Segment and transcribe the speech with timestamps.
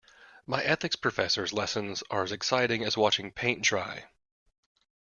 [0.47, 4.07] My ethics professor's lessons are as exciting as watching paint dry.